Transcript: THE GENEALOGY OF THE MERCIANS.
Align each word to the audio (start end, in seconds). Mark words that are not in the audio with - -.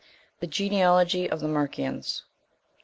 THE 0.39 0.47
GENEALOGY 0.47 1.29
OF 1.29 1.41
THE 1.41 1.47
MERCIANS. 1.47 2.23